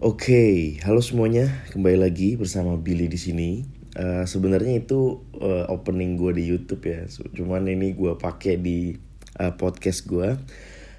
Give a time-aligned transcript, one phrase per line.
[0.00, 3.68] Oke, halo semuanya, kembali lagi bersama Billy di sini.
[3.92, 7.04] Uh, Sebenarnya itu uh, opening gue di YouTube ya,
[7.36, 8.96] cuman ini gue pakai di
[9.36, 10.40] uh, podcast gue.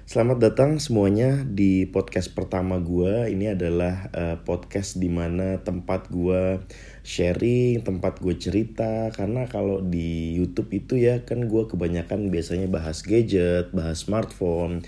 [0.06, 3.26] Selamat datang semuanya di podcast pertama gue.
[3.26, 6.62] Ini adalah uh, podcast di mana tempat gue
[7.02, 9.10] sharing, tempat gue cerita.
[9.10, 14.86] Karena kalau di YouTube itu ya kan gue kebanyakan biasanya bahas gadget, bahas smartphone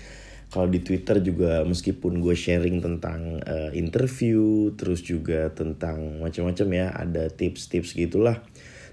[0.55, 6.87] kalau di Twitter juga meskipun gue sharing tentang uh, interview terus juga tentang macam-macam ya
[6.95, 8.39] ada tips-tips gitulah.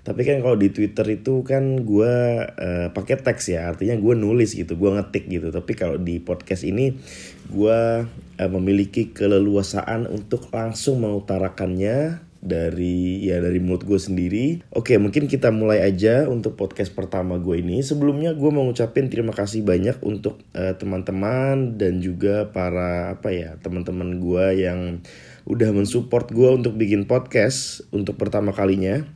[0.03, 4.59] Tapi kan kalau di Twitter itu kan gue uh, pakai teks ya artinya gue nulis
[4.59, 5.55] gitu gue ngetik gitu.
[5.55, 6.99] Tapi kalau di podcast ini
[7.47, 14.67] gue uh, memiliki keleluasaan untuk langsung mengutarakannya dari ya dari mulut gue sendiri.
[14.75, 17.81] Oke, mungkin kita mulai aja untuk podcast pertama gue ini.
[17.87, 23.55] Sebelumnya gue mau ngucapin terima kasih banyak untuk uh, teman-teman dan juga para apa ya
[23.63, 24.99] teman-teman gue yang
[25.47, 29.07] udah mensupport gue untuk bikin podcast untuk pertama kalinya.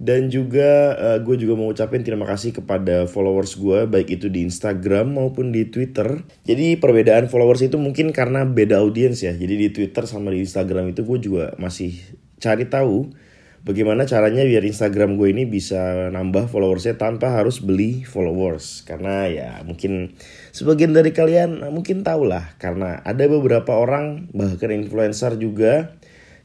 [0.00, 4.48] Dan juga uh, gue juga mau ucapin terima kasih kepada followers gue baik itu di
[4.48, 6.24] Instagram maupun di Twitter.
[6.48, 9.36] Jadi perbedaan followers itu mungkin karena beda audiens ya.
[9.36, 12.00] Jadi di Twitter sama di Instagram itu gue juga masih
[12.40, 13.12] cari tahu
[13.60, 18.82] bagaimana caranya biar Instagram gue ini bisa nambah followersnya tanpa harus beli followers.
[18.88, 20.16] Karena ya mungkin
[20.50, 25.94] sebagian dari kalian mungkin tahu lah karena ada beberapa orang bahkan influencer juga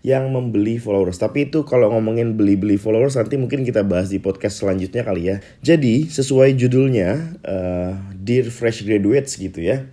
[0.05, 1.17] yang membeli followers.
[1.17, 5.41] Tapi itu kalau ngomongin beli-beli followers nanti mungkin kita bahas di podcast selanjutnya kali ya.
[5.65, 9.89] Jadi sesuai judulnya uh, Dear Fresh Graduates gitu ya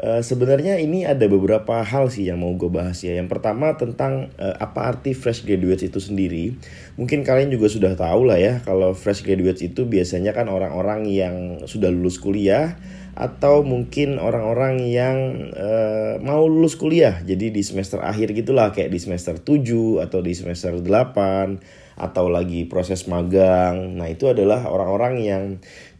[0.00, 3.20] Uh, sebenarnya ini ada beberapa hal sih yang mau gue bahas ya.
[3.20, 6.56] Yang pertama tentang uh, apa arti fresh graduates itu sendiri.
[6.96, 11.34] Mungkin kalian juga sudah tahu lah ya kalau fresh graduates itu biasanya kan orang-orang yang
[11.68, 12.80] sudah lulus kuliah
[13.12, 15.16] atau mungkin orang-orang yang
[15.52, 17.20] uh, mau lulus kuliah.
[17.20, 22.64] Jadi di semester akhir gitulah kayak di semester 7 atau di semester 8 atau lagi
[22.64, 24.00] proses magang.
[24.00, 25.42] Nah, itu adalah orang-orang yang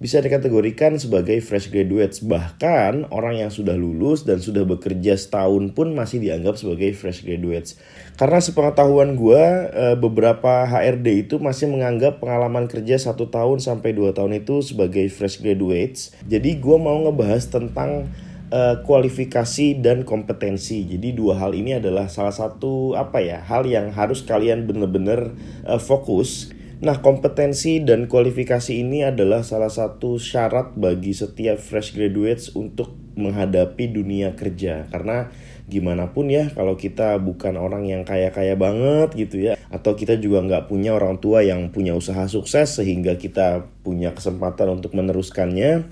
[0.01, 2.25] bisa dikategorikan sebagai fresh graduates.
[2.25, 7.77] Bahkan orang yang sudah lulus dan sudah bekerja setahun pun masih dianggap sebagai fresh graduates.
[8.17, 14.17] Karena sepengetahuan gue, eh, beberapa HRD itu masih menganggap pengalaman kerja satu tahun sampai dua
[14.17, 16.17] tahun itu sebagai fresh graduates.
[16.25, 18.09] Jadi gue mau ngebahas tentang
[18.51, 20.85] uh, kualifikasi dan kompetensi.
[20.87, 25.33] Jadi dua hal ini adalah salah satu apa ya hal yang harus kalian benar-benar
[25.65, 26.51] uh, fokus.
[26.81, 33.93] Nah, kompetensi dan kualifikasi ini adalah salah satu syarat bagi setiap fresh graduates untuk menghadapi
[33.93, 34.89] dunia kerja.
[34.89, 35.29] Karena
[35.69, 40.41] gimana pun ya, kalau kita bukan orang yang kaya-kaya banget gitu ya, atau kita juga
[40.41, 45.85] nggak punya orang tua yang punya usaha sukses sehingga kita punya kesempatan untuk meneruskannya,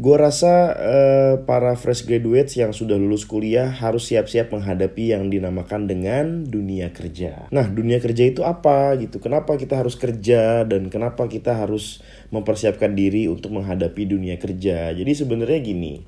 [0.00, 5.84] Gue rasa uh, para fresh graduates yang sudah lulus kuliah harus siap-siap menghadapi yang dinamakan
[5.84, 7.52] dengan dunia kerja.
[7.52, 9.20] Nah, dunia kerja itu apa gitu?
[9.20, 12.00] Kenapa kita harus kerja dan kenapa kita harus
[12.32, 14.88] mempersiapkan diri untuk menghadapi dunia kerja?
[14.96, 16.00] Jadi sebenarnya gini,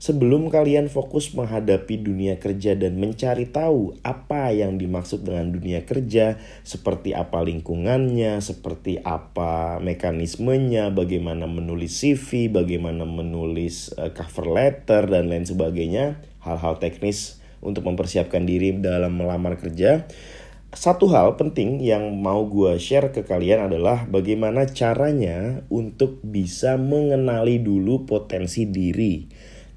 [0.00, 6.40] sebelum kalian fokus menghadapi dunia kerja dan mencari tahu apa yang dimaksud dengan dunia kerja,
[6.64, 15.28] seperti apa lingkungannya, seperti apa mekanismenya, bagaimana menulis CV, bagaimana menulis uh, cover letter dan
[15.28, 20.08] lain sebagainya, hal-hal teknis untuk mempersiapkan diri dalam melamar kerja.
[20.70, 27.58] Satu hal penting yang mau gue share ke kalian adalah bagaimana caranya untuk bisa mengenali
[27.58, 29.26] dulu potensi diri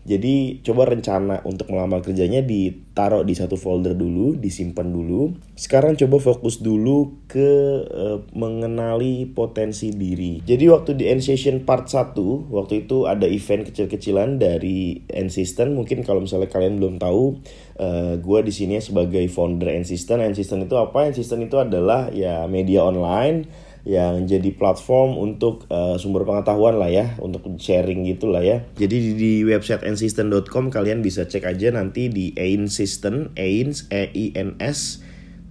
[0.03, 5.31] jadi coba rencana untuk melamar kerjanya ditaruh di satu folder dulu, disimpan dulu.
[5.55, 7.51] Sekarang coba fokus dulu ke
[7.87, 10.43] uh, mengenali potensi diri.
[10.43, 12.19] Jadi waktu di N-Session part 1,
[12.51, 15.71] waktu itu ada event kecil-kecilan dari N-System.
[15.79, 17.39] Mungkin kalau misalnya kalian belum tahu,
[17.79, 20.19] uh, eh, gue di sini sebagai founder N-System.
[20.19, 21.07] N-System itu apa?
[21.15, 27.19] N-System itu adalah ya media online yang jadi platform untuk uh, sumber pengetahuan lah ya
[27.19, 28.63] untuk sharing gitu lah ya.
[28.79, 34.07] Jadi di, di website ensystem.com kalian bisa cek aja nanti di Ain System Ains E
[34.15, 35.03] I N S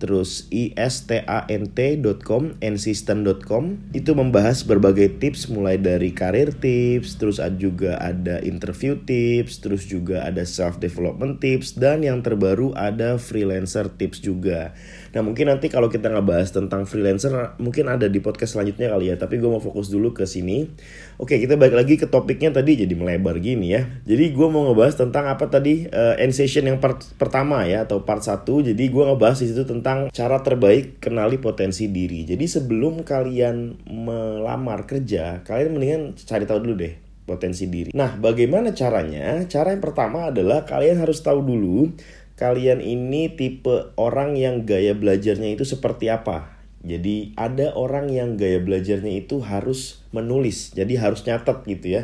[0.03, 0.93] terus istant.com
[2.59, 3.65] nsystem.com
[3.95, 10.27] itu membahas berbagai tips mulai dari karir tips terus juga ada interview tips terus juga
[10.27, 14.75] ada self development tips dan yang terbaru ada freelancer tips juga.
[15.15, 19.17] Nah mungkin nanti kalau kita ngebahas tentang freelancer mungkin ada di podcast selanjutnya kali ya
[19.21, 20.67] tapi gue mau fokus dulu ke sini.
[21.23, 23.87] Oke kita balik lagi ke topiknya tadi jadi melebar gini ya.
[24.03, 28.03] Jadi gue mau ngebahas tentang apa tadi uh, end session yang part pertama ya atau
[28.03, 32.25] part 1 jadi gue ngebahas di situ tentang tentang cara terbaik kenali potensi diri.
[32.25, 36.97] Jadi sebelum kalian melamar kerja, kalian mendingan cari tahu dulu deh
[37.29, 37.93] potensi diri.
[37.93, 39.45] Nah, bagaimana caranya?
[39.53, 41.93] Cara yang pertama adalah kalian harus tahu dulu
[42.41, 46.57] kalian ini tipe orang yang gaya belajarnya itu seperti apa.
[46.81, 52.03] Jadi ada orang yang gaya belajarnya itu harus menulis, jadi harus nyatet gitu ya.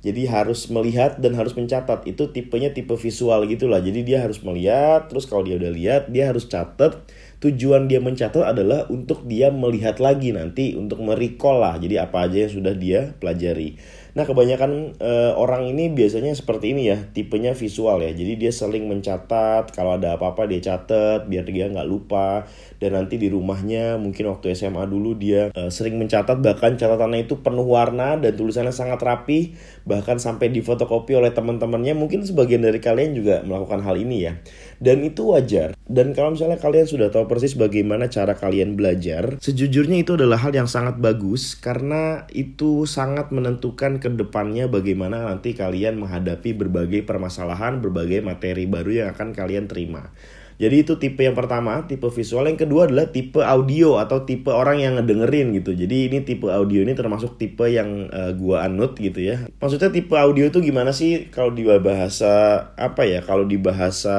[0.00, 2.08] Jadi harus melihat dan harus mencatat.
[2.08, 3.84] Itu tipenya tipe visual gitulah.
[3.84, 7.04] Jadi dia harus melihat, terus kalau dia udah lihat, dia harus catat
[7.40, 11.80] tujuan dia mencatat adalah untuk dia melihat lagi nanti untuk merecall lah.
[11.80, 13.80] Jadi apa aja yang sudah dia pelajari.
[14.10, 18.12] Nah kebanyakan e, orang ini biasanya seperti ini ya tipenya visual ya.
[18.12, 22.44] Jadi dia sering mencatat kalau ada apa-apa dia catat biar dia nggak lupa.
[22.76, 26.44] Dan nanti di rumahnya mungkin waktu SMA dulu dia e, sering mencatat.
[26.44, 29.56] Bahkan catatannya itu penuh warna dan tulisannya sangat rapi.
[29.88, 31.96] Bahkan sampai difotokopi oleh teman-temannya.
[31.96, 34.36] Mungkin sebagian dari kalian juga melakukan hal ini ya
[34.80, 40.06] dan itu wajar dan kalau misalnya kalian sudah tahu persis bagaimana cara kalian belajar, sejujurnya
[40.06, 45.98] itu adalah hal yang sangat bagus karena itu sangat menentukan ke depannya bagaimana nanti kalian
[45.98, 50.14] menghadapi berbagai permasalahan, berbagai materi baru yang akan kalian terima.
[50.60, 52.44] Jadi itu tipe yang pertama, tipe visual.
[52.44, 55.72] Yang kedua adalah tipe audio atau tipe orang yang ngedengerin gitu.
[55.72, 59.48] Jadi ini tipe audio ini termasuk tipe yang uh, gua anut gitu ya.
[59.56, 63.24] Maksudnya tipe audio itu gimana sih kalau di bahasa apa ya?
[63.24, 64.16] Kalau di bahasa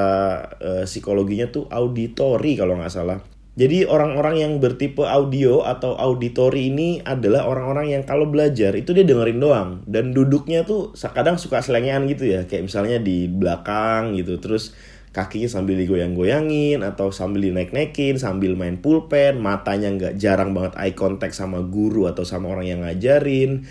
[0.58, 3.22] uh, psikologinya tuh auditory kalau nggak salah.
[3.52, 9.04] Jadi orang-orang yang bertipe audio atau auditory ini adalah orang-orang yang kalau belajar itu dia
[9.04, 14.40] dengerin doang dan duduknya tuh kadang suka selengean gitu ya kayak misalnya di belakang gitu
[14.40, 14.72] terus
[15.12, 21.36] kakinya sambil digoyang-goyangin atau sambil dinaik-naikin sambil main pulpen matanya nggak jarang banget eye contact
[21.36, 23.68] sama guru atau sama orang yang ngajarin.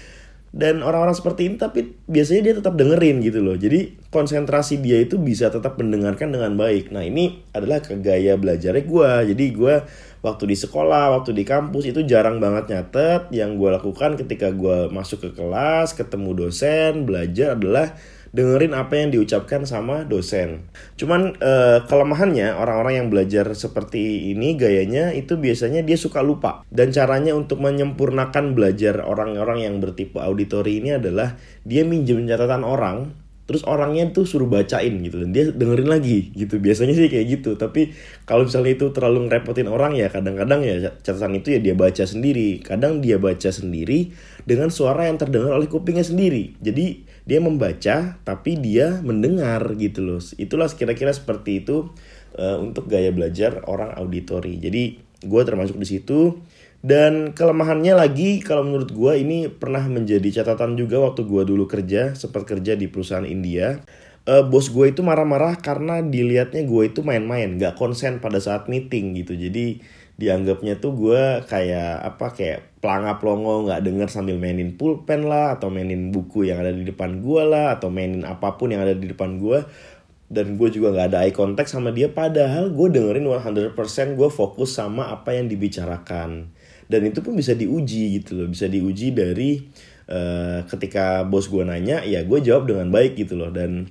[0.51, 3.55] Dan orang-orang seperti ini tapi biasanya dia tetap dengerin gitu loh.
[3.55, 6.91] Jadi konsentrasi dia itu bisa tetap mendengarkan dengan baik.
[6.91, 9.75] Nah ini adalah kegaya belajarnya gue jadi gue
[10.21, 14.89] waktu di sekolah waktu di kampus itu jarang banget nyatet yang gue lakukan ketika gue
[14.93, 17.97] masuk ke kelas ketemu dosen belajar adalah
[18.31, 20.71] dengerin apa yang diucapkan sama dosen.
[20.95, 26.63] Cuman uh, kelemahannya orang-orang yang belajar seperti ini gayanya itu biasanya dia suka lupa.
[26.71, 31.35] Dan caranya untuk menyempurnakan belajar orang-orang yang bertipe auditori ini adalah
[31.67, 33.11] dia minjem catatan orang
[33.51, 36.63] terus orangnya tuh suruh bacain gitu dan dia dengerin lagi gitu.
[36.63, 37.59] Biasanya sih kayak gitu.
[37.59, 37.91] Tapi
[38.23, 42.63] kalau misalnya itu terlalu ngerepotin orang ya kadang-kadang ya catatan itu ya dia baca sendiri.
[42.63, 44.15] Kadang dia baca sendiri
[44.47, 46.55] dengan suara yang terdengar oleh kupingnya sendiri.
[46.63, 50.23] Jadi dia membaca tapi dia mendengar gitu loh.
[50.39, 51.91] Itulah kira-kira seperti itu
[52.39, 54.55] uh, untuk gaya belajar orang auditori.
[54.55, 56.39] Jadi gue termasuk di situ
[56.81, 62.17] dan kelemahannya lagi kalau menurut gue ini pernah menjadi catatan juga waktu gue dulu kerja
[62.17, 63.85] sempat kerja di perusahaan India.
[64.21, 69.13] Uh, bos gue itu marah-marah karena dilihatnya gue itu main-main gak konsen pada saat meeting
[69.17, 69.37] gitu.
[69.37, 69.81] Jadi
[70.17, 75.73] dianggapnya tuh gue kayak apa kayak pelangap pelongo nggak denger sambil mainin pulpen lah atau
[75.73, 79.09] mainin buku yang ada di depan gue lah atau mainin apa pun yang ada di
[79.09, 79.65] depan gue
[80.29, 83.73] dan gue juga nggak ada eye contact sama dia padahal gue dengerin 100%
[84.13, 86.53] gue fokus sama apa yang dibicarakan
[86.91, 89.63] dan itu pun bisa diuji gitu loh bisa diuji dari
[90.11, 93.87] uh, ketika bos gue nanya ya gue jawab dengan baik gitu loh dan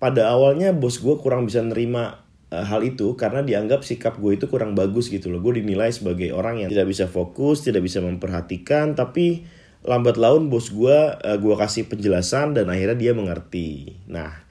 [0.00, 4.46] pada awalnya bos gue kurang bisa nerima uh, hal itu karena dianggap sikap gue itu
[4.48, 5.42] kurang bagus gitu loh.
[5.42, 9.44] Gue dinilai sebagai orang yang tidak bisa fokus, tidak bisa memperhatikan, tapi
[9.84, 13.98] lambat laun bos gue, uh, gue kasih penjelasan dan akhirnya dia mengerti.
[14.10, 14.47] Nah,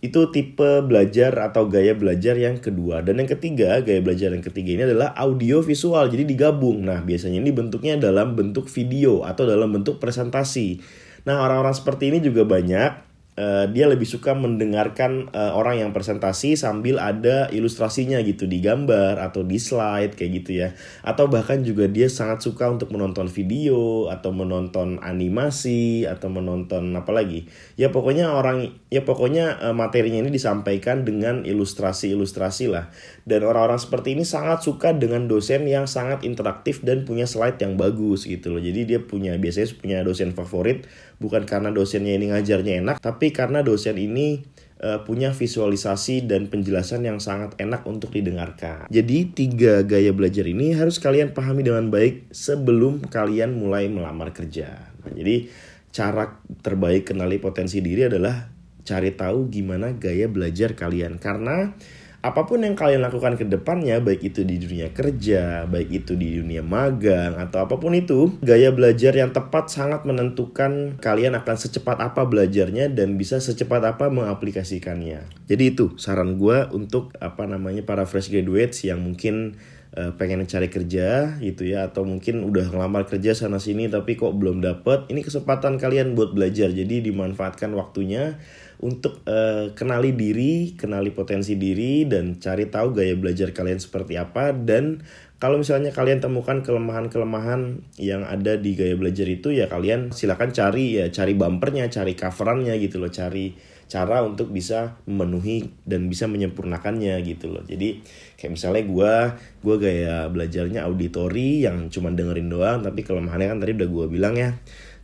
[0.00, 3.04] itu tipe belajar atau gaya belajar yang kedua.
[3.04, 6.08] Dan yang ketiga gaya belajar yang ketiga ini adalah audio visual.
[6.08, 6.88] Jadi digabung.
[6.88, 10.80] Nah biasanya ini bentuknya dalam bentuk video atau dalam bentuk presentasi.
[11.28, 16.58] Nah orang-orang seperti ini juga banyak uh, dia lebih suka mendengarkan uh, orang yang presentasi
[16.58, 20.74] sambil ada ilustrasinya gitu di gambar atau di slide kayak gitu ya.
[21.04, 27.10] Atau bahkan juga dia sangat suka untuk menonton video atau menonton animasi atau menonton apa
[27.14, 27.46] lagi.
[27.78, 32.90] Ya pokoknya orang ya pokoknya uh, materinya ini disampaikan dengan ilustrasi-ilustrasi lah.
[33.28, 37.78] Dan orang-orang seperti ini sangat suka dengan dosen yang sangat interaktif dan punya slide yang
[37.78, 38.62] bagus gitu loh.
[38.62, 40.86] Jadi dia punya biasanya punya dosen favorit
[41.20, 44.40] bukan karena dosennya ini ngajarnya enak tapi karena dosen ini
[44.80, 48.88] uh, punya visualisasi dan penjelasan yang sangat enak untuk didengarkan.
[48.88, 54.90] Jadi tiga gaya belajar ini harus kalian pahami dengan baik sebelum kalian mulai melamar kerja.
[55.04, 55.46] Nah, jadi
[55.92, 58.48] cara terbaik kenali potensi diri adalah
[58.80, 61.76] cari tahu gimana gaya belajar kalian karena
[62.20, 66.36] apa pun yang kalian lakukan ke depannya, baik itu di dunia kerja, baik itu di
[66.36, 71.96] dunia magang, atau apa pun itu, gaya belajar yang tepat sangat menentukan kalian akan secepat
[71.96, 75.32] apa belajarnya dan bisa secepat apa mengaplikasikannya.
[75.48, 79.56] Jadi itu saran gue untuk apa namanya para fresh graduates yang mungkin
[79.96, 84.36] uh, pengen cari kerja gitu ya atau mungkin udah ngelamar kerja sana sini tapi kok
[84.38, 86.70] belum dapet ini kesempatan kalian buat belajar.
[86.70, 88.38] Jadi dimanfaatkan waktunya
[88.80, 94.56] untuk uh, kenali diri, kenali potensi diri dan cari tahu gaya belajar kalian seperti apa.
[94.56, 95.04] Dan
[95.40, 101.00] kalau misalnya kalian temukan kelemahan-kelemahan yang ada di gaya belajar itu ya kalian silakan cari
[101.00, 103.56] ya cari bumpernya, cari coverannya gitu loh, cari
[103.90, 107.66] cara untuk bisa memenuhi dan bisa menyempurnakannya gitu loh.
[107.66, 108.06] Jadi
[108.40, 109.14] kayak misalnya gue,
[109.60, 114.34] gue gaya belajarnya auditori yang cuma dengerin doang, tapi kelemahannya kan tadi udah gue bilang
[114.40, 114.56] ya.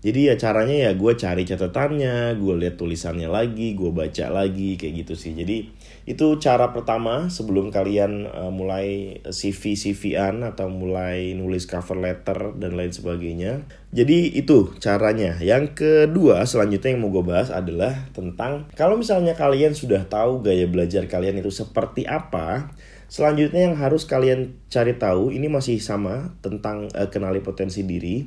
[0.07, 5.03] Jadi ya caranya ya gue cari catatannya gue lihat tulisannya lagi gue baca lagi kayak
[5.03, 5.35] gitu sih.
[5.35, 5.67] Jadi
[6.07, 12.79] itu cara pertama sebelum kalian uh, mulai CV CV-an atau mulai nulis cover letter dan
[12.79, 13.67] lain sebagainya.
[13.91, 15.43] Jadi itu caranya.
[15.43, 20.71] Yang kedua selanjutnya yang mau gue bahas adalah tentang kalau misalnya kalian sudah tahu gaya
[20.71, 22.71] belajar kalian itu seperti apa
[23.07, 28.27] Selanjutnya yang harus kalian cari tahu ini masih sama tentang uh, kenali potensi diri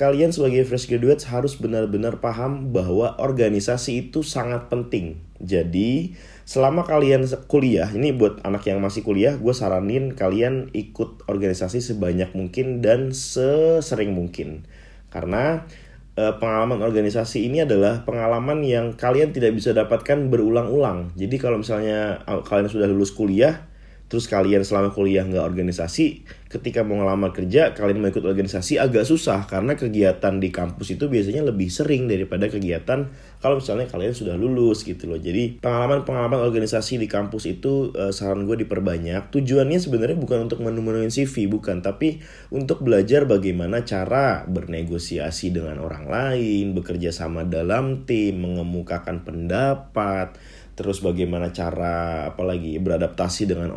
[0.00, 5.20] kalian sebagai fresh graduates harus benar-benar paham bahwa organisasi itu sangat penting.
[5.44, 6.16] Jadi,
[6.48, 12.32] selama kalian kuliah, ini buat anak yang masih kuliah, gue saranin kalian ikut organisasi sebanyak
[12.32, 14.64] mungkin dan sesering mungkin.
[15.12, 15.68] Karena
[16.16, 21.12] eh, pengalaman organisasi ini adalah pengalaman yang kalian tidak bisa dapatkan berulang-ulang.
[21.12, 23.68] Jadi kalau misalnya eh, kalian sudah lulus kuliah,
[24.10, 29.06] terus kalian selama kuliah nggak organisasi, ketika mau ngelamar kerja kalian mau ikut organisasi agak
[29.06, 33.06] susah karena kegiatan di kampus itu biasanya lebih sering daripada kegiatan
[33.38, 35.16] kalau misalnya kalian sudah lulus gitu loh.
[35.16, 39.30] Jadi pengalaman-pengalaman organisasi di kampus itu uh, saran gue diperbanyak.
[39.30, 42.18] Tujuannya sebenarnya bukan untuk menu-menuin CV bukan, tapi
[42.50, 50.34] untuk belajar bagaimana cara bernegosiasi dengan orang lain, bekerja sama dalam tim, mengemukakan pendapat
[50.80, 53.68] terus bagaimana cara apalagi beradaptasi dengan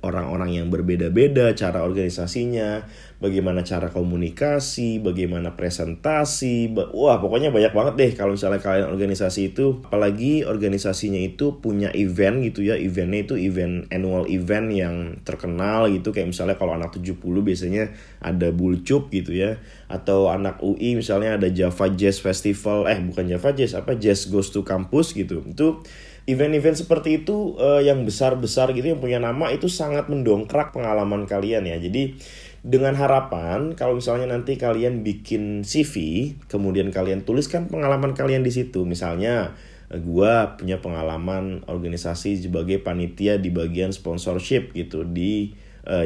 [0.00, 2.88] orang-orang yang berbeda-beda, cara organisasinya,
[3.20, 9.84] bagaimana cara komunikasi, bagaimana presentasi, wah pokoknya banyak banget deh kalau misalnya kalian organisasi itu,
[9.84, 14.94] apalagi organisasinya itu punya event gitu ya, eventnya itu event annual event yang
[15.28, 17.92] terkenal gitu, kayak misalnya kalau anak 70 biasanya
[18.24, 19.60] ada Bulcup gitu ya,
[19.92, 24.48] atau anak UI misalnya ada Java Jazz Festival, eh bukan Java Jazz, apa Jazz Goes
[24.48, 25.84] to Campus gitu, itu
[26.28, 31.64] event-event seperti itu uh, yang besar-besar gitu yang punya nama itu sangat mendongkrak pengalaman kalian
[31.64, 31.80] ya.
[31.80, 32.20] Jadi
[32.60, 38.84] dengan harapan kalau misalnya nanti kalian bikin CV, kemudian kalian tuliskan pengalaman kalian di situ.
[38.84, 39.56] Misalnya
[39.88, 45.56] uh, gua punya pengalaman organisasi sebagai panitia di bagian sponsorship gitu di
[45.88, 46.04] uh,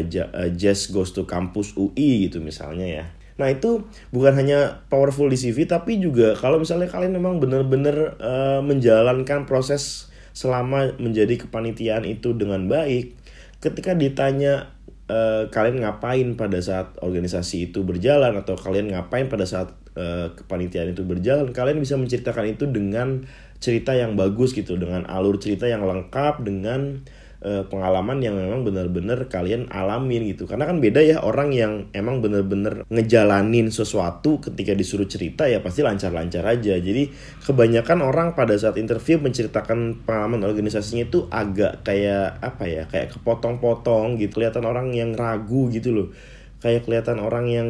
[0.55, 3.05] Jazz Goes to Campus UI gitu misalnya ya.
[3.43, 3.83] Nah itu
[4.14, 10.12] bukan hanya powerful di CV tapi juga kalau misalnya kalian memang benar-benar uh, menjalankan proses
[10.33, 13.17] selama menjadi kepanitiaan itu dengan baik
[13.62, 14.75] ketika ditanya
[15.07, 20.93] uh, kalian ngapain pada saat organisasi itu berjalan atau kalian ngapain pada saat uh, kepanitiaan
[20.93, 23.29] itu berjalan kalian bisa menceritakan itu dengan
[23.62, 27.07] cerita yang bagus gitu dengan alur cerita yang lengkap dengan
[27.43, 30.47] uh, pengalaman yang memang benar-benar kalian alamin gitu.
[30.47, 35.83] Karena kan beda ya orang yang emang benar-benar ngejalanin sesuatu ketika disuruh cerita ya pasti
[35.83, 36.79] lancar-lancar aja.
[36.79, 37.11] Jadi
[37.45, 44.17] kebanyakan orang pada saat interview menceritakan pengalaman organisasinya itu agak kayak apa ya kayak kepotong-potong
[44.23, 44.41] gitu.
[44.41, 46.09] Kelihatan orang yang ragu gitu loh.
[46.63, 47.69] Kayak kelihatan orang yang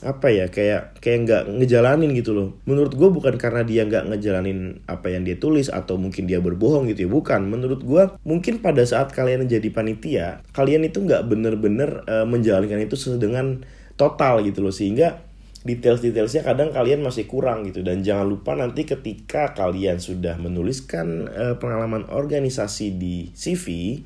[0.00, 2.48] apa ya kayak kayak nggak ngejalanin gitu loh.
[2.64, 6.88] Menurut gue bukan karena dia nggak ngejalanin apa yang dia tulis atau mungkin dia berbohong
[6.88, 7.44] gitu ya bukan.
[7.48, 12.96] Menurut gue mungkin pada saat kalian jadi panitia kalian itu nggak bener-bener uh, menjalankan itu
[13.20, 13.60] dengan
[14.00, 14.72] total gitu loh.
[14.72, 15.20] Sehingga
[15.60, 17.84] details-detailsnya kadang kalian masih kurang gitu.
[17.84, 24.00] Dan jangan lupa nanti ketika kalian sudah menuliskan uh, pengalaman organisasi di CV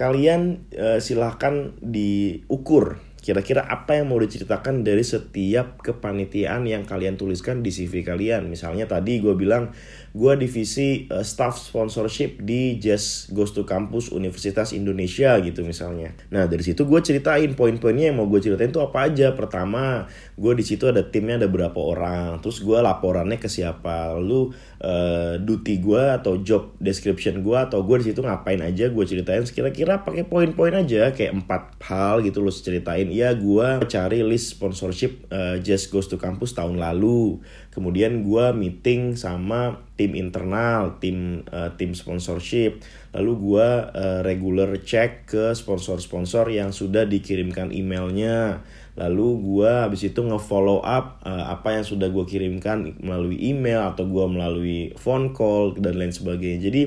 [0.00, 7.60] kalian uh, silahkan diukur kira-kira apa yang mau diceritakan dari setiap kepanitiaan yang kalian tuliskan
[7.60, 8.48] di CV kalian.
[8.48, 9.70] Misalnya tadi gue bilang
[10.10, 16.16] gue divisi uh, staff sponsorship di Jazz Goes to Campus Universitas Indonesia gitu misalnya.
[16.32, 19.36] Nah dari situ gue ceritain poin-poinnya yang mau gue ceritain itu apa aja.
[19.36, 24.50] Pertama, gue di situ ada timnya ada berapa orang, terus gue laporannya ke siapa, lalu
[24.80, 29.44] uh, duty gue atau job description gue atau gue di situ ngapain aja gue ceritain.
[29.44, 33.09] Kira-kira pakai poin-poin aja kayak empat hal gitu lo ceritain.
[33.10, 37.42] Iya gue cari list sponsorship uh, Jazz Goes to Campus tahun lalu.
[37.74, 42.80] Kemudian gue meeting sama tim internal tim uh, tim sponsorship.
[43.10, 48.62] Lalu gue uh, regular cek ke sponsor-sponsor yang sudah dikirimkan emailnya
[48.98, 54.06] lalu gue habis itu nge-follow up uh, apa yang sudah gue kirimkan melalui email atau
[54.06, 56.70] gue melalui phone call dan lain sebagainya.
[56.70, 56.82] Jadi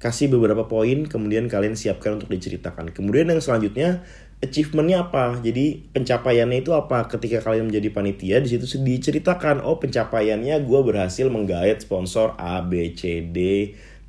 [0.00, 2.94] kasih beberapa poin kemudian kalian siapkan untuk diceritakan.
[2.96, 4.00] Kemudian yang selanjutnya
[4.40, 5.36] achievementnya apa?
[5.44, 7.04] Jadi pencapaiannya itu apa?
[7.12, 12.96] Ketika kalian menjadi panitia di situ diceritakan oh pencapaiannya gue berhasil menggait sponsor A B
[12.96, 13.38] C D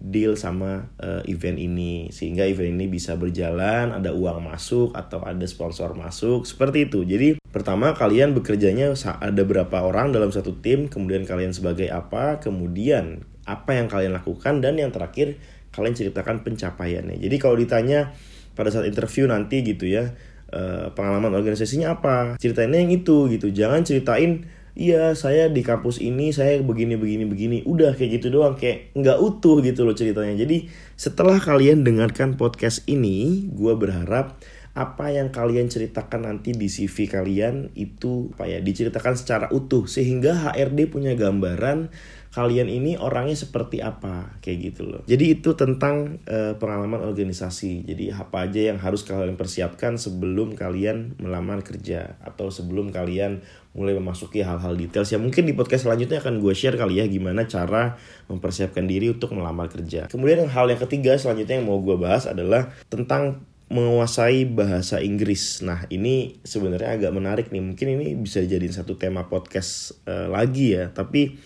[0.01, 2.10] deal sama uh, event ini.
[2.10, 6.50] Sehingga event ini bisa berjalan ada uang masuk atau ada sponsor masuk.
[6.50, 7.05] Seperti itu.
[7.05, 13.27] Jadi pertama kalian bekerjanya ada berapa orang dalam satu tim kemudian kalian sebagai apa kemudian
[13.43, 15.38] apa yang kalian lakukan dan yang terakhir
[15.72, 17.22] kalian ceritakan pencapaiannya.
[17.22, 18.12] Jadi kalau ditanya
[18.58, 20.12] pada saat interview nanti gitu ya
[20.51, 23.51] uh, pengalaman organisasinya apa ceritanya yang itu gitu.
[23.51, 28.55] Jangan ceritain iya saya di kampus ini saya begini begini begini udah kayak gitu doang
[28.55, 34.39] kayak nggak utuh gitu loh ceritanya jadi setelah kalian dengarkan podcast ini gue berharap
[34.71, 40.31] apa yang kalian ceritakan nanti di CV kalian itu apa ya diceritakan secara utuh sehingga
[40.31, 41.91] HRD punya gambaran
[42.31, 45.03] kalian ini orangnya seperti apa kayak gitu loh.
[45.03, 47.83] Jadi itu tentang uh, pengalaman organisasi.
[47.83, 53.95] Jadi apa aja yang harus kalian persiapkan sebelum kalian melamar kerja atau sebelum kalian mulai
[53.95, 57.95] memasuki hal-hal detail ya mungkin di podcast selanjutnya akan gue share kali ya gimana cara
[58.27, 62.75] mempersiapkan diri untuk melamar kerja kemudian hal yang ketiga selanjutnya yang mau gue bahas adalah
[62.91, 65.63] tentang menguasai bahasa Inggris.
[65.63, 67.63] Nah, ini sebenarnya agak menarik nih.
[67.63, 70.91] Mungkin ini bisa jadi satu tema podcast uh, lagi ya.
[70.91, 71.39] Tapi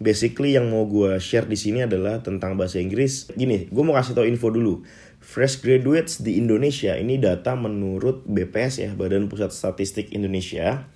[0.00, 3.28] basically yang mau gue share di sini adalah tentang bahasa Inggris.
[3.36, 4.80] Gini, gue mau kasih tau info dulu.
[5.20, 10.88] Fresh graduates di Indonesia ini data menurut BPS ya, Badan Pusat Statistik Indonesia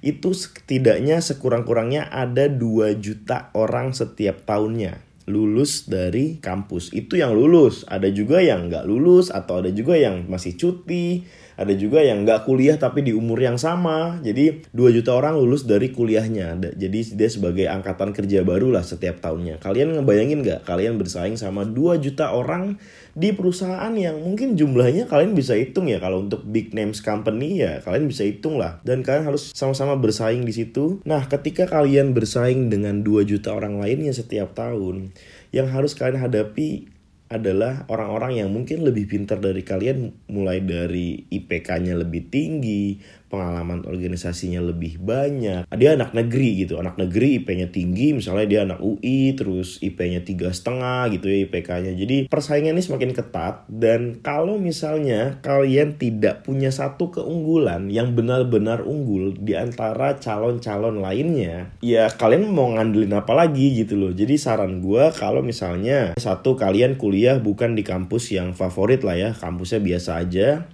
[0.00, 6.90] itu setidaknya sekurang-kurangnya ada 2 juta orang setiap tahunnya lulus dari kampus.
[6.96, 7.84] Itu yang lulus.
[7.84, 11.28] Ada juga yang nggak lulus atau ada juga yang masih cuti
[11.58, 14.22] ada juga yang nggak kuliah tapi di umur yang sama.
[14.22, 16.54] Jadi 2 juta orang lulus dari kuliahnya.
[16.78, 19.58] Jadi dia sebagai angkatan kerja baru lah setiap tahunnya.
[19.58, 20.60] Kalian ngebayangin nggak?
[20.62, 22.78] Kalian bersaing sama 2 juta orang
[23.18, 25.98] di perusahaan yang mungkin jumlahnya kalian bisa hitung ya.
[25.98, 28.78] Kalau untuk big names company ya kalian bisa hitung lah.
[28.86, 31.02] Dan kalian harus sama-sama bersaing di situ.
[31.02, 35.10] Nah ketika kalian bersaing dengan 2 juta orang lainnya setiap tahun
[35.50, 36.86] yang harus kalian hadapi
[37.28, 42.96] adalah orang-orang yang mungkin lebih pintar dari kalian mulai dari IPK-nya lebih tinggi,
[43.28, 45.68] pengalaman organisasinya lebih banyak.
[45.76, 50.50] Dia anak negeri gitu, anak negeri IP-nya tinggi, misalnya dia anak UI, terus IP-nya tiga
[50.50, 51.92] setengah gitu ya IPK-nya.
[51.94, 58.82] Jadi persaingan ini semakin ketat dan kalau misalnya kalian tidak punya satu keunggulan yang benar-benar
[58.82, 64.12] unggul di antara calon-calon lainnya, ya kalian mau ngandelin apa lagi gitu loh.
[64.16, 69.30] Jadi saran gue kalau misalnya satu kalian kuliah bukan di kampus yang favorit lah ya,
[69.36, 70.66] kampusnya biasa aja,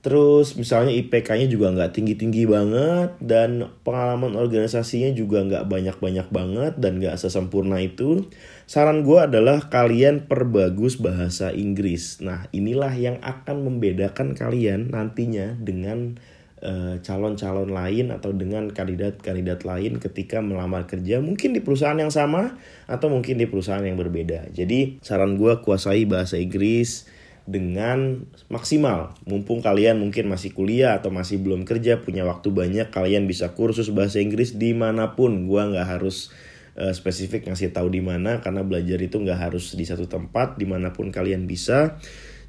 [0.00, 7.04] Terus misalnya IPK-nya juga nggak tinggi-tinggi banget dan pengalaman organisasinya juga nggak banyak-banyak banget dan
[7.04, 8.24] nggak sesempurna itu.
[8.64, 12.24] Saran gue adalah kalian perbagus bahasa Inggris.
[12.24, 16.16] Nah inilah yang akan membedakan kalian nantinya dengan
[16.64, 22.56] eh, calon-calon lain atau dengan kandidat-kandidat lain ketika melamar kerja mungkin di perusahaan yang sama
[22.88, 24.48] atau mungkin di perusahaan yang berbeda.
[24.56, 29.16] Jadi saran gue kuasai bahasa Inggris dengan maksimal.
[29.24, 33.92] Mumpung kalian mungkin masih kuliah atau masih belum kerja, punya waktu banyak, kalian bisa kursus
[33.92, 35.48] bahasa Inggris di mana pun.
[35.48, 36.32] Gua nggak harus
[36.76, 40.66] uh, spesifik ngasih tahu di mana karena belajar itu nggak harus di satu tempat, di
[40.68, 42.00] mana pun kalian bisa.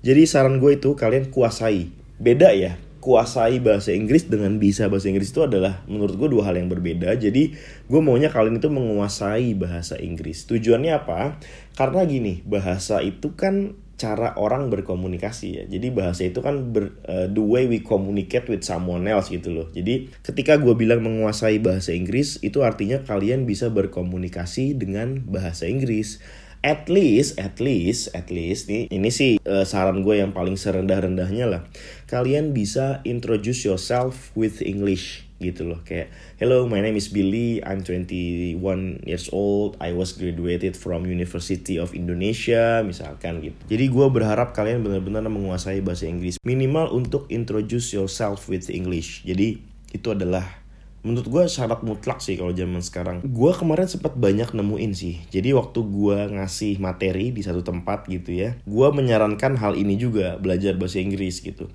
[0.01, 1.93] Jadi saran gue itu kalian kuasai.
[2.17, 6.61] Beda ya, kuasai bahasa Inggris dengan bisa bahasa Inggris itu adalah menurut gue dua hal
[6.61, 7.17] yang berbeda.
[7.17, 10.45] Jadi gue maunya kalian itu menguasai bahasa Inggris.
[10.45, 11.41] Tujuannya apa?
[11.73, 15.63] Karena gini, bahasa itu kan cara orang berkomunikasi ya.
[15.69, 19.69] Jadi bahasa itu kan ber, uh, the way we communicate with someone else gitu loh.
[19.69, 26.17] Jadi ketika gue bilang menguasai bahasa Inggris itu artinya kalian bisa berkomunikasi dengan bahasa Inggris.
[26.61, 31.45] At least, at least, at least nih ini sih uh, saran gue yang paling serendah-rendahnya
[31.49, 31.61] lah.
[32.05, 35.81] Kalian bisa introduce yourself with English gitu loh.
[35.81, 37.57] Kayak hello my name is Billy.
[37.65, 38.61] I'm 21
[39.03, 39.75] years old.
[39.81, 43.57] I was graduated from University of Indonesia misalkan gitu.
[43.67, 46.37] Jadi gue berharap kalian benar-benar menguasai bahasa Inggris.
[46.45, 49.25] Minimal untuk introduce yourself with English.
[49.25, 49.57] Jadi
[49.91, 50.61] itu adalah
[51.01, 53.25] menurut gue syarat mutlak sih kalau zaman sekarang.
[53.25, 55.17] Gue kemarin sempat banyak nemuin sih.
[55.33, 60.37] Jadi waktu gue ngasih materi di satu tempat gitu ya gue menyarankan hal ini juga
[60.37, 61.71] belajar bahasa Inggris gitu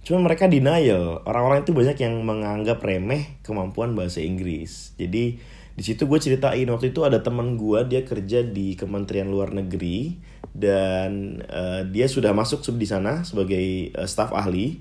[0.00, 1.20] Cuma mereka denial.
[1.28, 4.96] Orang-orang itu banyak yang menganggap remeh kemampuan bahasa Inggris.
[4.96, 5.36] Jadi
[5.76, 10.18] di situ gue ceritain waktu itu ada teman gue dia kerja di Kementerian Luar Negeri
[10.52, 14.80] dan uh, dia sudah masuk di sana sebagai uh, staf ahli.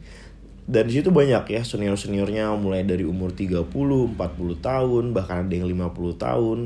[0.69, 4.13] Dan di situ banyak ya senior-seniornya mulai dari umur 30, 40
[4.61, 6.59] tahun, bahkan ada yang 50 tahun.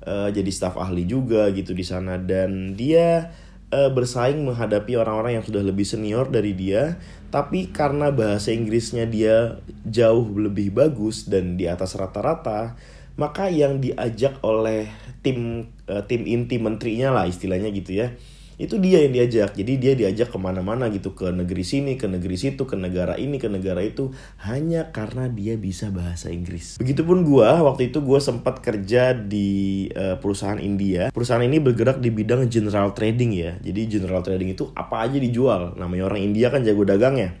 [0.00, 3.36] Uh, jadi staf ahli juga gitu di sana dan dia
[3.70, 6.98] uh, bersaing menghadapi orang-orang yang sudah lebih senior dari dia,
[7.30, 12.78] tapi karena bahasa Inggrisnya dia jauh lebih bagus dan di atas rata-rata,
[13.18, 18.08] maka yang diajak oleh tim uh, tim inti menterinya lah istilahnya gitu ya
[18.60, 19.56] itu dia yang diajak.
[19.56, 21.16] Jadi dia diajak ke mana-mana gitu.
[21.16, 24.12] Ke negeri sini ke negeri situ ke negara ini ke negara itu.
[24.44, 26.76] Hanya karena dia bisa bahasa Inggris.
[26.76, 31.08] Begitupun gue waktu itu gue sempat kerja di uh, perusahaan India.
[31.08, 33.56] Perusahaan ini bergerak di bidang general trading ya.
[33.64, 35.80] Jadi general trading itu apa aja dijual.
[35.80, 37.40] Namanya orang India kan jago dagangnya.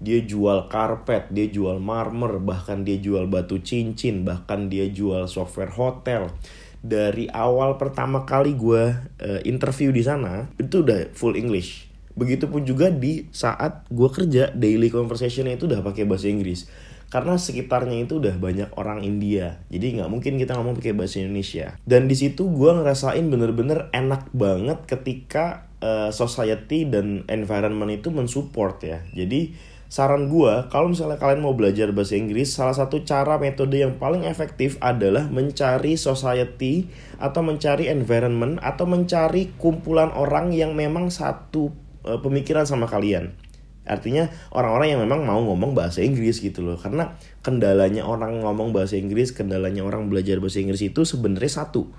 [0.00, 5.72] Dia jual karpet, dia jual marmer, bahkan dia jual batu cincin, bahkan dia jual software
[5.76, 6.32] hotel
[6.80, 11.88] dari awal pertama kali gue uh, interview di sana itu udah full English.
[12.16, 16.68] Begitupun juga di saat gue kerja daily conversationnya itu udah pakai bahasa Inggris.
[17.10, 21.74] Karena sekitarnya itu udah banyak orang India, jadi nggak mungkin kita ngomong pakai bahasa Indonesia.
[21.82, 28.78] Dan di situ gue ngerasain bener-bener enak banget ketika uh, society dan environment itu mensupport
[28.86, 28.98] ya.
[29.10, 29.50] Jadi
[29.90, 34.22] saran gue kalau misalnya kalian mau belajar bahasa Inggris salah satu cara metode yang paling
[34.22, 36.86] efektif adalah mencari society
[37.18, 41.74] atau mencari environment atau mencari kumpulan orang yang memang satu
[42.06, 43.34] uh, pemikiran sama kalian.
[43.82, 46.78] Artinya orang-orang yang memang mau ngomong bahasa Inggris gitu loh.
[46.78, 51.90] Karena kendalanya orang ngomong bahasa Inggris kendalanya orang belajar bahasa Inggris itu sebenarnya satu.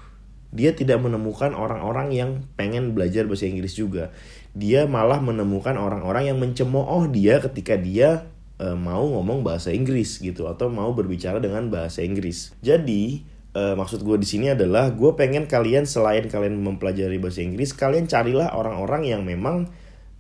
[0.56, 4.16] Dia tidak menemukan orang-orang yang pengen belajar bahasa Inggris juga.
[4.52, 8.28] Dia malah menemukan orang-orang yang mencemooh dia ketika dia
[8.60, 12.52] e, mau ngomong bahasa Inggris gitu atau mau berbicara dengan bahasa Inggris.
[12.60, 13.24] Jadi
[13.56, 18.12] e, maksud gue di sini adalah gue pengen kalian selain kalian mempelajari bahasa Inggris, kalian
[18.12, 19.72] carilah orang-orang yang memang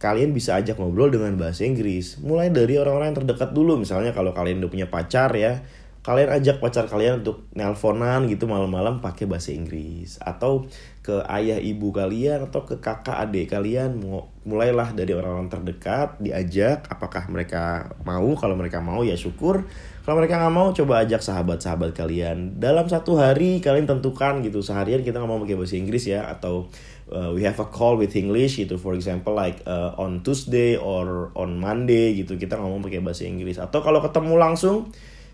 [0.02, 2.18] kalian bisa ajak ngobrol dengan bahasa Inggris.
[2.18, 5.62] Mulai dari orang-orang yang terdekat dulu, misalnya kalau kalian udah punya pacar ya,
[6.02, 10.18] kalian ajak pacar kalian untuk nelponan gitu malam-malam pakai bahasa Inggris.
[10.18, 10.66] Atau
[11.06, 14.02] ke ayah ibu kalian atau ke kakak adik kalian.
[14.42, 18.34] Mulailah dari orang-orang terdekat diajak apakah mereka mau.
[18.34, 19.70] Kalau mereka mau ya syukur.
[20.02, 22.58] Kalau mereka nggak mau coba ajak sahabat-sahabat kalian.
[22.58, 24.66] Dalam satu hari kalian tentukan gitu.
[24.66, 26.26] Seharian kita ngomong pakai bahasa Inggris ya.
[26.26, 26.74] Atau
[27.14, 28.82] uh, we have a call with English gitu.
[28.82, 32.42] For example like uh, on Tuesday or on Monday gitu.
[32.42, 33.62] Kita ngomong pakai bahasa Inggris.
[33.62, 34.90] Atau kalau ketemu langsung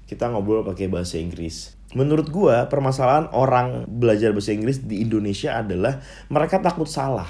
[0.07, 1.75] kita ngobrol pakai bahasa Inggris.
[1.95, 5.99] Menurut gua, permasalahan orang belajar bahasa Inggris di Indonesia adalah
[6.31, 7.27] mereka takut salah.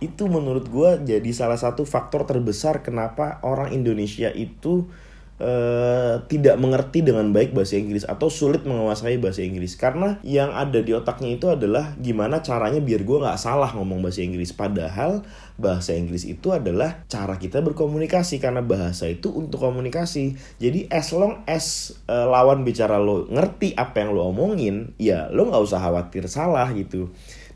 [0.00, 4.92] Itu menurut gua jadi salah satu faktor terbesar kenapa orang Indonesia itu
[6.30, 9.74] tidak mengerti dengan baik bahasa Inggris atau sulit menguasai bahasa Inggris.
[9.74, 14.22] Karena yang ada di otaknya itu adalah gimana caranya biar gue nggak salah ngomong bahasa
[14.22, 14.54] Inggris.
[14.54, 15.26] Padahal
[15.58, 20.38] bahasa Inggris itu adalah cara kita berkomunikasi karena bahasa itu untuk komunikasi.
[20.62, 25.50] Jadi as long as uh, lawan bicara lo ngerti apa yang lo omongin ya lo
[25.50, 27.10] nggak usah khawatir salah gitu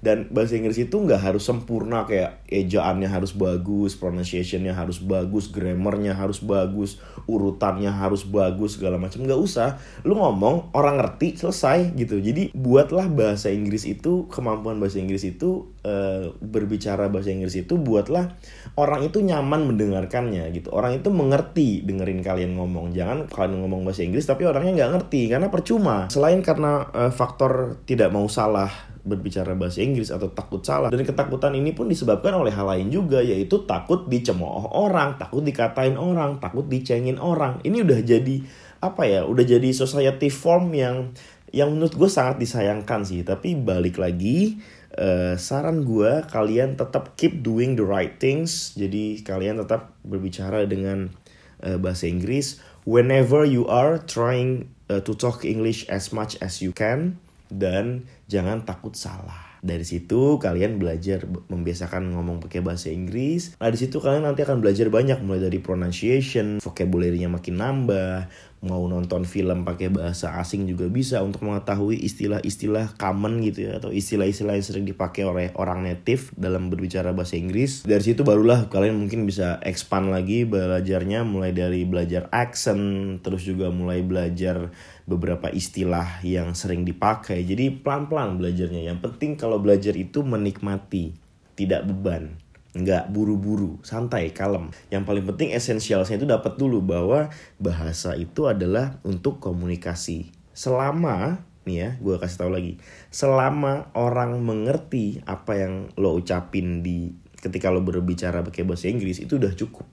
[0.05, 6.15] dan bahasa Inggris itu nggak harus sempurna kayak ejaannya harus bagus, pronunciationnya harus bagus, grammarnya
[6.15, 9.81] harus bagus, urutannya harus bagus segala macam nggak usah.
[10.07, 12.23] Lu ngomong orang ngerti selesai gitu.
[12.23, 15.95] Jadi buatlah bahasa Inggris itu kemampuan bahasa Inggris itu e,
[16.39, 18.37] berbicara bahasa Inggris itu buatlah
[18.79, 20.71] orang itu nyaman mendengarkannya gitu.
[20.71, 22.95] Orang itu mengerti dengerin kalian ngomong.
[22.95, 26.07] Jangan kalian ngomong bahasa Inggris tapi orangnya nggak ngerti karena percuma.
[26.13, 28.71] Selain karena e, faktor tidak mau salah
[29.07, 30.91] berbicara bahasa Inggris atau takut salah.
[30.91, 35.95] Dan ketakutan ini pun disebabkan oleh hal lain juga yaitu takut dicemooh orang takut dikatain
[35.95, 37.63] orang takut dicengin orang.
[37.63, 38.37] Ini udah jadi
[38.83, 41.15] apa ya udah jadi society form yang
[41.55, 43.23] yang menurut gue sangat disayangkan sih.
[43.23, 44.59] Tapi balik lagi
[44.99, 48.75] uh, saran gue kalian tetap keep doing the right things.
[48.75, 51.15] Jadi kalian tetap berbicara dengan
[51.63, 52.59] uh, bahasa Inggris.
[52.87, 57.19] Whenever you are trying uh, to talk English as much as you can
[57.51, 59.47] dan jangan takut salah.
[59.67, 63.59] Dari situ kalian belajar membiasakan ngomong pakai bahasa Inggris.
[63.59, 68.31] Nah, di situ kalian nanti akan belajar banyak mulai dari pronunciation, vocabulary-nya makin nambah,
[68.65, 73.95] mau nonton film pakai bahasa asing juga bisa untuk mengetahui istilah-istilah common gitu ya atau
[73.95, 77.87] istilah-istilah yang sering dipakai oleh orang native dalam berbicara bahasa Inggris.
[77.87, 83.69] Dari situ barulah kalian mungkin bisa expand lagi belajarnya mulai dari belajar accent terus juga
[83.69, 84.73] mulai belajar
[85.07, 87.47] beberapa istilah yang sering dipakai.
[87.47, 88.91] Jadi pelan-pelan belajarnya.
[88.91, 91.15] Yang penting kalau belajar itu menikmati,
[91.55, 92.43] tidak beban
[92.77, 94.69] nggak buru-buru, santai, kalem.
[94.93, 100.29] Yang paling penting esensialnya itu dapat dulu bahwa bahasa itu adalah untuk komunikasi.
[100.53, 102.79] Selama nih ya, gue kasih tahu lagi,
[103.11, 107.11] selama orang mengerti apa yang lo ucapin di
[107.43, 109.89] ketika lo berbicara pakai bahasa Inggris itu udah cukup.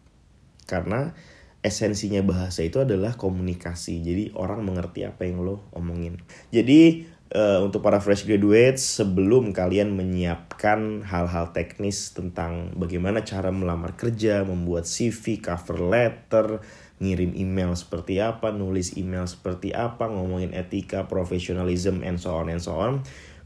[0.69, 1.15] Karena
[1.63, 4.03] esensinya bahasa itu adalah komunikasi.
[4.03, 6.19] Jadi orang mengerti apa yang lo omongin.
[6.51, 13.95] Jadi uh, untuk para fresh graduates sebelum kalian menyiapkan hal-hal teknis tentang bagaimana cara melamar
[13.95, 16.59] kerja, membuat CV, cover letter,
[16.99, 22.61] ngirim email seperti apa, nulis email seperti apa, ngomongin etika, professionalism, and so on and
[22.61, 23.01] so on.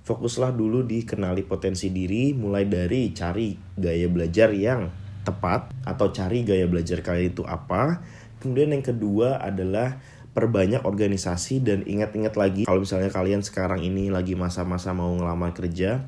[0.07, 6.47] Fokuslah dulu di kenali potensi diri, mulai dari cari gaya belajar yang tepat atau cari
[6.47, 7.99] gaya belajar kalian itu apa.
[8.39, 9.99] Kemudian yang kedua adalah
[10.31, 16.05] perbanyak organisasi dan ingat-ingat lagi kalau misalnya kalian sekarang ini lagi masa-masa mau ngelamar kerja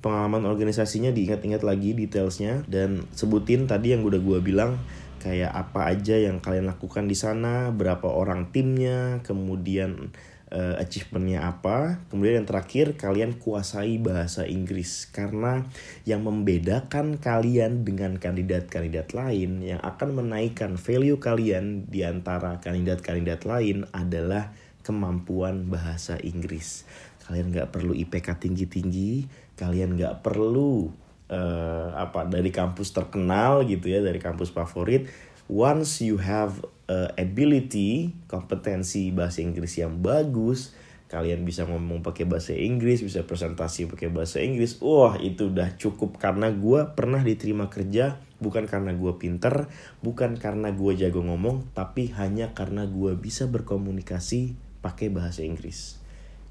[0.00, 4.80] pengalaman organisasinya diingat-ingat lagi detailsnya dan sebutin tadi yang udah gue bilang
[5.20, 10.12] kayak apa aja yang kalian lakukan di sana berapa orang timnya kemudian
[10.52, 12.04] uh, achievementnya apa.
[12.10, 15.64] Kemudian yang terakhir kalian kuasai bahasa Inggris karena
[16.04, 23.88] yang membedakan kalian dengan kandidat-kandidat lain yang akan menaikkan value kalian di antara kandidat-kandidat lain
[23.94, 24.52] adalah
[24.84, 26.84] kemampuan bahasa Inggris.
[27.24, 29.24] Kalian nggak perlu IPK tinggi-tinggi,
[29.56, 30.92] kalian nggak perlu
[31.32, 35.08] uh, apa dari kampus terkenal gitu ya, dari kampus favorit.
[35.50, 40.72] Once you have uh, ability, kompetensi bahasa Inggris yang bagus,
[41.12, 46.16] kalian bisa ngomong pakai bahasa Inggris, bisa presentasi pakai bahasa Inggris, wah itu udah cukup
[46.16, 49.72] karena gue pernah diterima kerja bukan karena gue pinter,
[50.04, 55.96] bukan karena gue jago ngomong, tapi hanya karena gue bisa berkomunikasi pakai bahasa Inggris.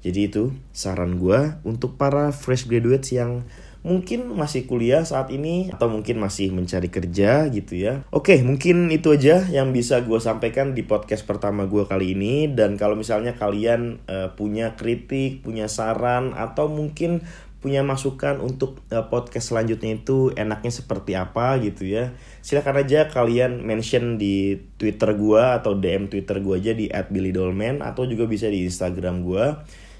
[0.04, 3.46] Jadi itu saran gue untuk para fresh graduates yang
[3.84, 8.02] mungkin masih kuliah saat ini atau mungkin masih mencari kerja gitu ya.
[8.08, 12.48] Oke, mungkin itu aja yang bisa gue sampaikan di podcast pertama gue kali ini.
[12.48, 17.22] Dan kalau misalnya kalian uh, punya kritik, punya saran atau mungkin
[17.64, 22.12] punya masukan untuk uh, podcast selanjutnya itu enaknya seperti apa gitu ya
[22.44, 28.04] silakan aja kalian mention di twitter gue atau dm twitter gue aja di @billydolman atau
[28.04, 29.44] juga bisa di instagram gue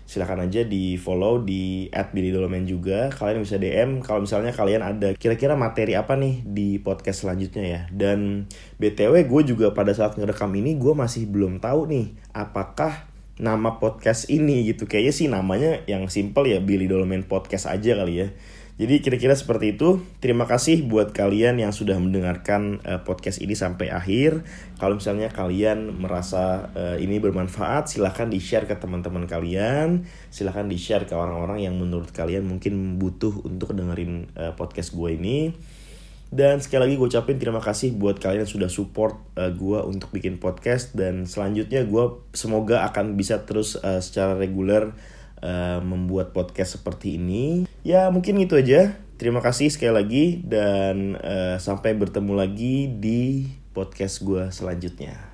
[0.05, 3.09] silahkan aja di follow di @billydoloman juga.
[3.09, 7.81] Kalian bisa DM kalau misalnya kalian ada kira-kira materi apa nih di podcast selanjutnya ya.
[7.89, 13.09] Dan btw gue juga pada saat ngerekam ini gue masih belum tahu nih apakah
[13.41, 14.87] nama podcast ini gitu.
[14.87, 18.29] Kayaknya sih namanya yang simple ya Billy Dolmen Podcast aja kali ya
[18.75, 20.03] jadi kira-kira seperti itu.
[20.19, 24.43] Terima kasih buat kalian yang sudah mendengarkan uh, podcast ini sampai akhir.
[24.83, 30.11] Kalau misalnya kalian merasa uh, ini bermanfaat, silahkan di-share ke teman-teman kalian.
[30.27, 35.55] Silahkan di-share ke orang-orang yang menurut kalian mungkin butuh untuk dengerin uh, podcast gue ini.
[36.35, 40.11] Dan sekali lagi gue ucapin terima kasih buat kalian yang sudah support uh, gue untuk
[40.11, 40.99] bikin podcast.
[40.99, 44.91] Dan selanjutnya gue semoga akan bisa terus uh, secara reguler
[45.45, 47.69] uh, membuat podcast seperti ini.
[47.85, 48.97] Ya mungkin itu aja.
[49.21, 55.34] Terima kasih sekali lagi dan uh, sampai bertemu lagi di podcast gue selanjutnya.